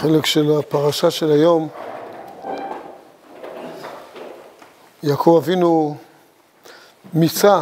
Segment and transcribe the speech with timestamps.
[0.00, 1.68] חלק של הפרשה של היום,
[5.02, 5.96] יעקב אבינו
[7.14, 7.60] מיצה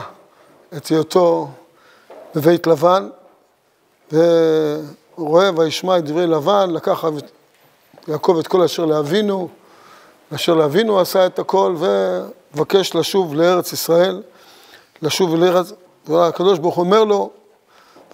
[0.77, 1.49] את היותו
[2.35, 3.09] בבית לבן,
[4.13, 7.05] ורואה וישמע את דברי לבן, לקח
[8.09, 9.49] יעקב את כל אשר לאבינו,
[10.35, 14.23] אשר לאבינו עשה את הכל, ומבקש לשוב לארץ ישראל,
[15.03, 15.73] לשוב לארץ,
[16.07, 17.31] והקדוש ברוך הוא אומר לו,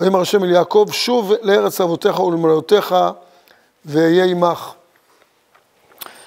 [0.00, 2.94] ויאמר השם אל יעקב, שוב לארץ אבותיך ולמולדותיך
[3.84, 4.72] ואהיה עמך.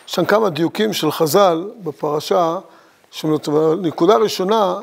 [0.07, 2.59] יש שם כמה דיוקים של חז"ל בפרשה,
[3.81, 4.79] נקודה ראשונה,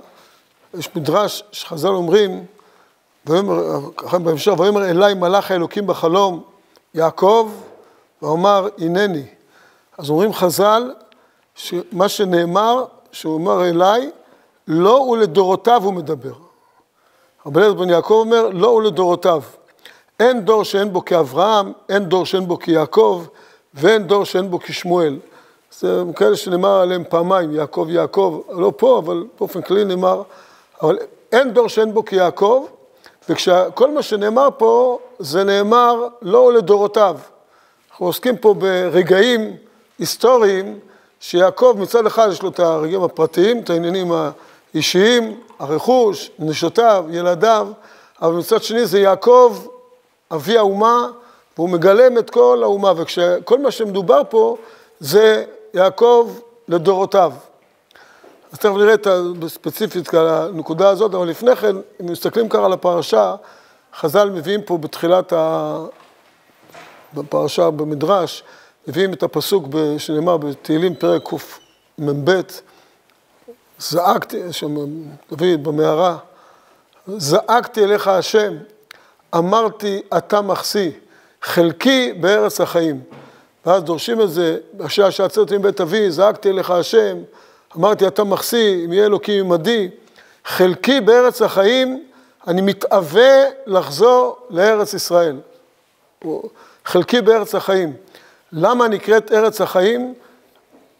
[0.74, 2.44] יש מדרש שחז"ל אומרים,
[4.12, 6.42] בהמשך, ויאמר אליי מלאך האלוקים בחלום,
[6.94, 7.52] יעקב,
[8.22, 9.26] ואומר הנני.
[9.98, 10.92] אז אומרים חז"ל,
[11.92, 14.10] מה שנאמר, שהוא אומר אליי,
[14.68, 16.32] לא ולדורותיו הוא מדבר.
[17.46, 19.42] רבי אליעזר בן יעקב אומר, לא ולדורותיו.
[20.20, 23.24] אין דור שאין בו כאברהם, אין דור שאין בו כיעקב,
[23.74, 25.18] ואין דור שאין בו כשמואל.
[25.78, 30.22] זה כאלה שנאמר עליהם פעמיים, יעקב יעקב, לא פה, אבל באופן כללי נאמר,
[30.82, 30.98] אבל
[31.32, 32.66] אין דור שאין בו כיעקב,
[33.28, 37.16] וכל מה שנאמר פה, זה נאמר לא לדורותיו.
[37.90, 39.56] אנחנו עוסקים פה ברגעים
[39.98, 40.78] היסטוריים,
[41.20, 44.12] שיעקב מצד אחד יש לו את הרגעים הפרטיים, את העניינים
[44.74, 47.68] האישיים, הרכוש, נשותיו, ילדיו,
[48.22, 49.56] אבל מצד שני זה יעקב
[50.34, 51.08] אבי האומה,
[51.56, 54.56] והוא מגלם את כל האומה, וכל מה שמדובר פה
[55.00, 55.44] זה
[55.74, 56.30] יעקב
[56.68, 57.32] לדורותיו.
[58.52, 59.06] אז תכף נראה את
[59.42, 63.34] הספציפית על הנקודה הזאת, אבל לפני כן, אם מסתכלים ככה על הפרשה,
[63.94, 65.78] חז"ל מביאים פה בתחילת ה...
[67.14, 68.42] בפרשה, במדרש,
[68.88, 69.64] מביאים את הפסוק
[69.98, 72.40] שנאמר בתהילים פרק קמ"ב,
[73.78, 74.74] זעקתי, שם
[75.30, 76.16] דוד במערה,
[77.06, 78.54] זעקתי אליך השם,
[79.34, 80.90] אמרתי, אתה מחסי,
[81.42, 83.00] חלקי בארץ החיים.
[83.66, 87.16] ואז דורשים את זה, בשעה שעצרתי מבית אבי, זעקתי אליך השם,
[87.76, 89.88] אמרתי, אתה מחסי, אם יהיה אלוקים עמדי,
[90.44, 92.04] חלקי בארץ החיים,
[92.46, 95.36] אני מתאווה לחזור לארץ ישראל.
[96.84, 97.92] חלקי בארץ החיים.
[98.52, 100.14] למה נקראת ארץ החיים?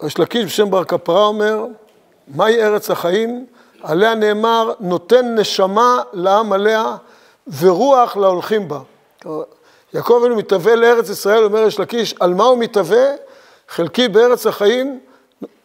[0.07, 1.67] יש לקיש בשם בר כפרה אומר,
[2.29, 3.47] מהי ארץ החיים?
[3.83, 6.97] עליה נאמר, נותן נשמה לעם עליה,
[7.61, 8.81] ורוח להולכים בה.
[9.95, 13.07] יעקב אבינו מתהווה לארץ ישראל, אומר יש לקיש, על מה הוא מתהווה?
[13.69, 15.01] חלקי בארץ החיים,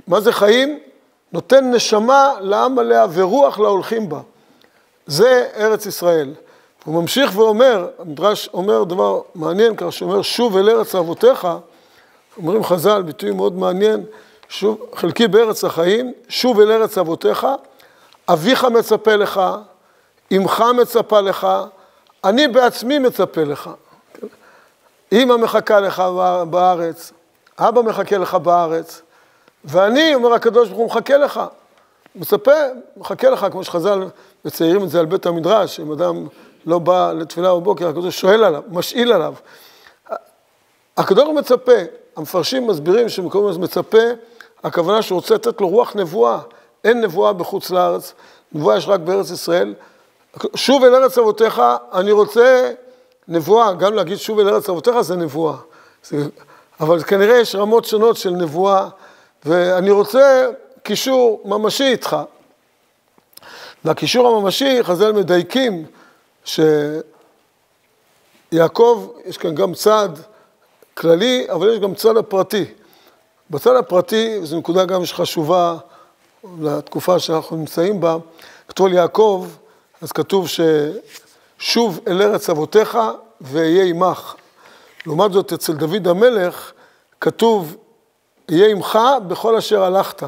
[0.08, 0.80] מה זה חיים?
[1.32, 4.20] נותן נשמה לעם עליה ורוח להולכים בה.
[5.06, 6.34] זה ארץ ישראל.
[6.86, 11.48] הוא ממשיך ואומר, המדרש אומר דבר מעניין, כך שאומר, שוב אל ארץ אבותיך,
[12.38, 14.04] אומרים חז"ל, ביטוי מאוד מעניין,
[14.50, 17.48] שוב, חלקי בארץ החיים, שוב אל ארץ אבותיך,
[18.30, 19.42] אביך מצפה לך,
[20.32, 21.48] אמך מצפה לך,
[22.24, 23.70] אני בעצמי מצפה לך.
[25.12, 26.04] אמא מחכה לך
[26.50, 27.12] בארץ,
[27.60, 29.02] אבא מחכה לך בארץ,
[29.66, 31.42] ואני, אומר הקדוש ברוך הוא, מחכה לך.
[32.16, 32.52] מצפה,
[32.98, 34.04] מחכה לך, כמו שחז"ל
[34.46, 36.28] מציירים את זה על בית המדרש, אם אדם
[36.66, 39.34] לא בא לתפילה בבוקר, הקדוש שואל עליו, משאיל עליו.
[40.98, 41.72] הקדוש מצפה,
[42.16, 43.98] המפרשים מסבירים שמקום הזה מצפה,
[44.64, 46.40] הכוונה שהוא רוצה לתת לו רוח נבואה.
[46.84, 48.14] אין נבואה בחוץ לארץ,
[48.54, 49.74] נבואה יש רק בארץ ישראל.
[50.56, 51.62] שוב אל ארץ אבותיך,
[51.94, 52.72] אני רוצה
[53.28, 55.58] נבואה, גם להגיד שוב אל ארץ אבותיך זה נבואה.
[56.04, 56.18] זה,
[56.80, 58.88] אבל כנראה יש רמות שונות של נבואה,
[59.46, 60.48] ואני רוצה
[60.84, 62.18] קישור ממשי איתך.
[63.86, 65.86] והקישור הממשי, חז"ל מדייקים
[68.52, 70.10] שיעקב, יש כאן גם צד
[70.94, 72.66] כללי, אבל יש גם צד הפרטי.
[73.50, 75.78] בצד הפרטי, וזו נקודה גם שחשובה
[76.62, 78.18] לתקופה שאנחנו נמצאים בה,
[78.68, 79.48] כתוב יעקב,
[80.02, 82.98] אז כתוב ששוב אל ארץ אבותיך
[83.42, 84.36] ואהיה עמך.
[85.06, 86.72] לעומת זאת, אצל דוד המלך
[87.22, 87.78] כתוב,
[88.52, 90.24] אהיה עמך בכל אשר הלכת.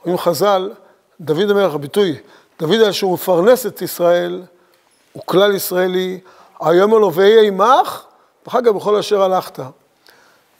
[0.00, 0.72] אומרים חז"ל,
[1.20, 2.16] דוד המלך, הביטוי,
[2.58, 4.42] דוד היה שהוא מפרנס את ישראל,
[5.12, 6.20] הוא כלל ישראלי,
[6.60, 8.02] היום לו ואהיה עמך,
[8.46, 9.58] ואחר כך בכל אשר הלכת.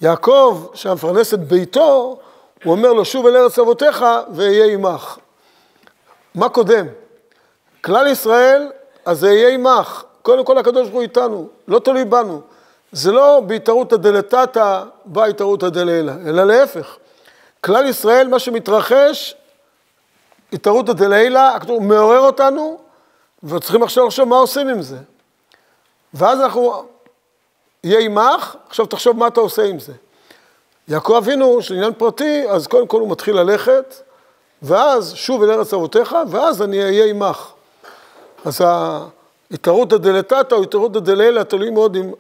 [0.01, 2.19] יעקב, שהמפרנס את ביתו,
[2.65, 4.04] הוא אומר לו, שוב אל ארץ אבותיך
[4.34, 5.19] ואהיה עמך.
[6.34, 6.87] מה קודם?
[7.80, 8.71] כלל ישראל,
[9.04, 10.04] אז זה יהיה עמך.
[10.22, 12.41] קודם כל הקדוש ברוך הוא איתנו, לא תלוי בנו.
[12.92, 16.97] זה לא בהתערותא דלתתא בא התערותא דלעילא, אלא להפך.
[17.60, 19.34] כלל ישראל, מה שמתרחש,
[20.53, 22.78] התערותא דלעילא, הכתוב מעורר אותנו,
[23.44, 24.97] וצריכים עכשיו לחשוב מה עושים עם זה.
[26.15, 26.84] ואז אנחנו,
[27.84, 29.92] יהיה עמך, עכשיו תחשוב מה אתה עושה עם זה.
[30.88, 33.94] יעקב אבינו, של עניין פרטי, אז קודם כל הוא מתחיל ללכת,
[34.62, 37.53] ואז שוב אל ארץ אבותיך, ואז אני אהיה עמך.
[38.45, 38.60] אז
[39.51, 42.13] ההתערותא דלתתא או התערותא דלעילא תלוי מאוד עם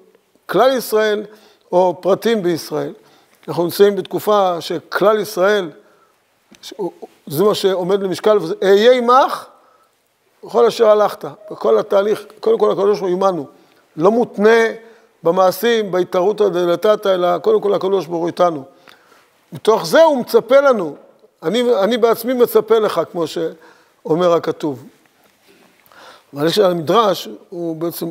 [0.46, 1.24] כלל ישראל,
[1.72, 2.92] או פרטים בישראל.
[3.48, 5.70] אנחנו נמצאים בתקופה שכלל ישראל,
[7.26, 9.46] זה מה שעומד למשקל, אהיה עמך
[10.44, 13.46] בכל אשר הלכת, בכל התהליך, קודם כל הקדוש ברוך הוא עמנו,
[13.96, 14.60] לא מותנה
[15.22, 18.64] במעשים, בהתערותא דלתתא, אלא קודם כל הקדוש ברוך הוא איתנו.
[19.52, 20.96] מתוך זה הוא מצפה לנו,
[21.42, 24.84] אני, אני בעצמי מצפה לך, כמו שאומר הכתוב.
[26.34, 28.10] אבל יש המדרש, הוא בעצם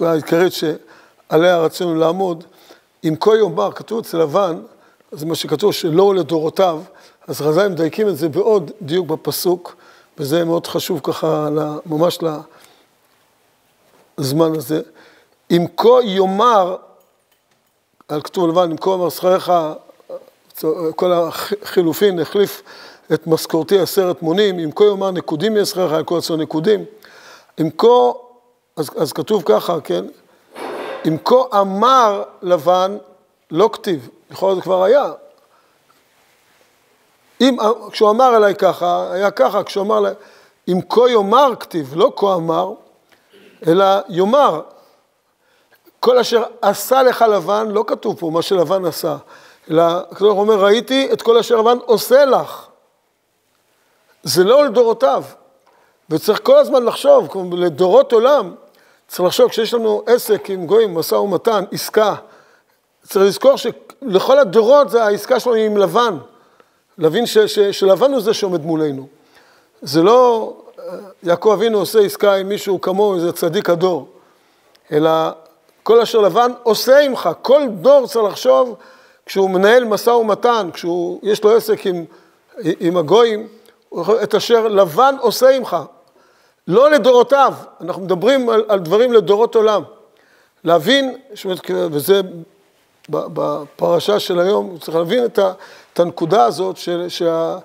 [0.00, 2.44] העיקרית שעליה רצינו לעמוד,
[3.04, 4.60] אם כה יאמר, כתוב אצל לבן,
[5.12, 6.82] זה מה שכתוב, שלא לדורותיו,
[7.28, 9.76] אז חז"ל מדייקים את זה בעוד דיוק בפסוק,
[10.18, 11.48] וזה מאוד חשוב ככה,
[11.86, 12.18] ממש
[14.18, 14.80] לזמן הזה.
[15.50, 16.76] אם כה יאמר,
[18.08, 19.52] על כתוב לבן, אם כה יאמר שכריך,
[20.96, 22.62] כל החילופין החליף
[23.12, 26.84] את משכורתי עשרת מונים, אם כה יאמר נקודים יהיה שכריך, על כל עצמו נקודים.
[27.60, 28.12] אם כה,
[28.76, 30.04] אז, אז כתוב ככה, כן?
[31.06, 32.96] אם כה אמר לבן,
[33.50, 35.12] לא כתיב, לכאורה זה כבר היה.
[37.40, 37.56] אם,
[37.90, 40.12] כשהוא אמר אליי ככה, היה ככה, כשהוא אמר,
[40.68, 42.72] אם כה יאמר כתיב, לא כה אמר,
[43.66, 44.62] אלא יאמר.
[46.00, 49.16] כל אשר עשה לך לבן, לא כתוב פה מה שלבן עשה,
[49.70, 52.66] אלא הקדוש אומר, ראיתי את כל אשר לבן עושה לך.
[54.22, 55.24] זה לא לדורותיו.
[56.10, 58.54] וצריך כל הזמן לחשוב, כמו לדורות עולם,
[59.08, 62.14] צריך לחשוב, כשיש לנו עסק עם גויים, משא ומתן, עסקה,
[63.02, 66.16] צריך לזכור שלכל הדורות זה העסקה שלנו עם לבן.
[66.98, 69.06] להבין ש, ש, שלבן הוא זה שעומד מולנו.
[69.82, 70.52] זה לא
[71.22, 74.08] יעקב אבינו עושה עסקה עם מישהו כמוהו, איזה צדיק הדור,
[74.92, 75.10] אלא
[75.82, 77.28] כל אשר לבן עושה עמך.
[77.42, 78.76] כל דור צריך לחשוב,
[79.26, 82.04] כשהוא מנהל משא ומתן, כשיש לו עסק עם,
[82.80, 83.48] עם הגויים,
[84.22, 85.76] את אשר לבן עושה עמך.
[86.68, 89.82] לא לדורותיו, אנחנו מדברים על, על דברים לדורות עולם.
[90.64, 91.16] להבין,
[91.68, 92.20] וזה
[93.08, 95.52] בפרשה של היום, צריך להבין את, ה,
[95.92, 97.58] את הנקודה הזאת של, שה,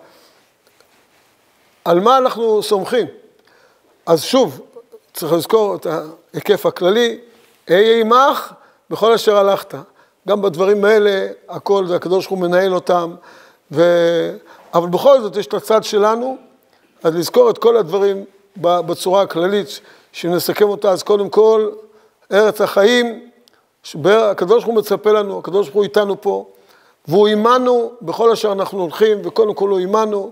[1.86, 3.08] על מה אנחנו סומכים.
[4.06, 4.62] אז שוב,
[5.14, 5.88] צריך לזכור את
[6.34, 7.20] ההיקף הכללי,
[7.70, 8.54] אהיה עמך
[8.90, 9.76] בכל אשר הלכת.
[10.28, 13.16] גם בדברים האלה, הכל, זה הקדוש ברוך הוא מנהל אותם,
[13.72, 13.84] ו...
[14.74, 16.38] אבל בכל זאת יש את הצד שלנו,
[17.04, 18.26] אז לזכור את כל הדברים
[18.62, 19.80] בצורה הכללית,
[20.12, 21.70] שנסכם אותה, אז קודם כל,
[22.32, 23.30] ארץ החיים,
[24.06, 26.46] הקדוש ברוך הוא מצפה לנו, הקדוש ברוך הוא איתנו פה,
[27.08, 30.32] והוא עימנו בכל אשר אנחנו הולכים, וקודם כל הוא עימנו,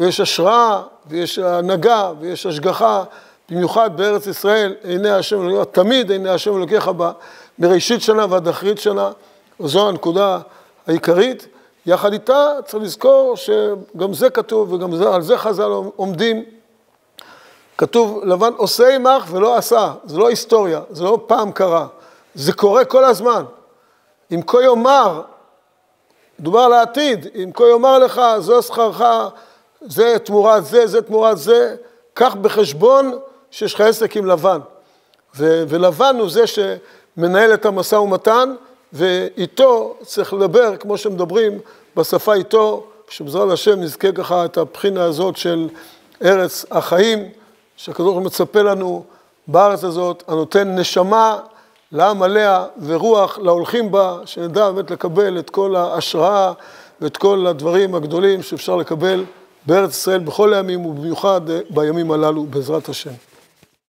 [0.00, 3.04] ויש השראה, ויש הנהגה, ויש השגחה,
[3.50, 7.12] במיוחד בארץ ישראל, עיני השם אלוקיך, תמיד עיני השם אלוקיך בה,
[7.58, 9.10] מראשית שנה ועד אחרית שנה,
[9.60, 10.38] וזו הנקודה
[10.86, 11.46] העיקרית.
[11.86, 16.44] יחד איתה צריך לזכור שגם זה כתוב, וגם זה, על זה חז"ל עומדים.
[17.78, 21.86] כתוב, לבן עושה עמך ולא עשה, זה לא היסטוריה, זה לא פעם קרה,
[22.34, 23.44] זה קורה כל הזמן.
[24.32, 25.22] אם כה יאמר,
[26.38, 29.02] מדובר על העתיד, אם כה יאמר לך, זו שכרך,
[29.80, 31.76] זה תמורת זה, זה תמורת זה,
[32.14, 33.18] קח בחשבון
[33.50, 34.58] שיש לך עסק עם לבן.
[35.36, 38.54] ו- ולבן הוא זה שמנהל את המשא ומתן,
[38.92, 41.58] ואיתו צריך לדבר, כמו שמדברים
[41.96, 45.68] בשפה איתו, שבעזרת השם נזכה ככה את הבחינה הזאת של
[46.24, 47.28] ארץ החיים,
[47.76, 49.04] שהקדוש מצפה לנו
[49.46, 51.38] בארץ הזאת, הנותן נשמה
[51.92, 56.52] לעם עליה ורוח להולכים בה, שנדע באמת לקבל את כל ההשראה
[57.00, 59.24] ואת כל הדברים הגדולים שאפשר לקבל
[59.66, 61.40] בארץ ישראל בכל הימים ובמיוחד
[61.70, 63.10] בימים הללו, בעזרת השם.